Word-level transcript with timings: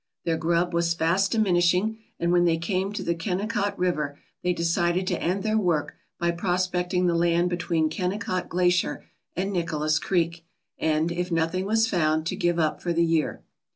Their 0.25 0.35
grub 0.35 0.73
was 0.73 0.95
fast 0.95 1.31
diminishing, 1.31 1.99
and 2.19 2.31
when 2.31 2.45
they 2.45 2.57
came 2.57 2.91
to 2.91 3.03
the 3.03 3.13
Kennecott 3.13 3.77
River 3.77 4.17
they 4.41 4.51
decided 4.51 5.05
to 5.05 5.21
end 5.21 5.43
their 5.43 5.59
work 5.59 5.93
by 6.19 6.31
prospecting 6.31 7.05
the 7.05 7.13
land 7.13 7.51
between 7.51 7.87
Kennecott 7.87 8.49
Glacier 8.49 9.05
and 9.35 9.53
Nikolas 9.53 9.99
Creek 9.99 10.43
and, 10.79 11.11
if 11.11 11.31
nothing 11.31 11.67
was 11.67 11.85
found, 11.87 12.25
to 12.25 12.35
give 12.35 12.57
up 12.57 12.81
for 12.81 12.91
the 12.91 13.05
year. 13.05 13.43